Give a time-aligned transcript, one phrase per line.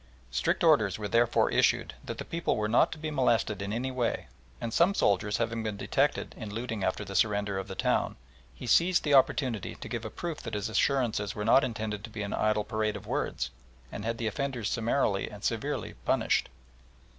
[0.31, 3.91] Strict orders were, therefore, issued that the people were not to be molested in any
[3.91, 4.25] way,
[4.59, 8.15] and some soldiers having been detected in looting after the surrender of the town,
[8.51, 12.09] he seized the opportunity to give a proof that his assurances were not intended to
[12.09, 13.51] be an idle parade of words,
[13.91, 16.49] and had the offenders summarily and severely punished.